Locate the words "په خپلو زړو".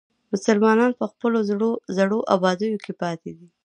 0.99-2.19